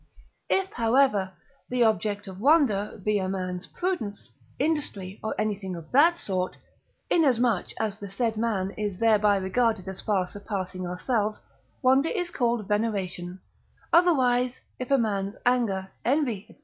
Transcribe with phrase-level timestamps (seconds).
[0.49, 1.31] If, however,
[1.69, 6.57] the object of wonder be a man's prudence, industry, or anything of that sort,
[7.11, 11.39] inasmuch as the said man, is thereby regarded as far surpassing ourselves,
[11.83, 13.41] wonder is called Veneration;
[13.93, 16.57] otherwise, if a man's anger, envy, &c.